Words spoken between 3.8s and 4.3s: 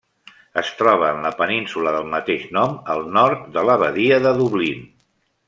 badia